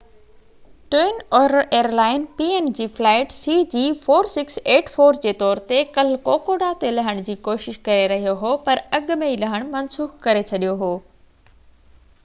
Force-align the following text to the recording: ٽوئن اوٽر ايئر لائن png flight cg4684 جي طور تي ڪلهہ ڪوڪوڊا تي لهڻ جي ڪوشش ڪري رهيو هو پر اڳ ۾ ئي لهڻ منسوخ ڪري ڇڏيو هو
ٽوئن 0.93 1.17
اوٽر 1.39 1.57
ايئر 1.57 1.89
لائن 1.99 2.23
png 2.39 2.87
flight 2.99 3.35
cg4684 3.35 5.13
جي 5.27 5.35
طور 5.43 5.61
تي 5.73 5.83
ڪلهہ 5.99 6.19
ڪوڪوڊا 6.31 6.71
تي 6.85 6.91
لهڻ 6.95 7.21
جي 7.29 7.37
ڪوشش 7.49 7.79
ڪري 7.91 8.09
رهيو 8.15 8.35
هو 8.45 8.55
پر 8.69 8.85
اڳ 9.01 9.15
۾ 9.27 9.31
ئي 9.35 9.39
لهڻ 9.45 9.71
منسوخ 9.77 10.19
ڪري 10.27 10.45
ڇڏيو 10.55 10.75
هو 10.83 10.93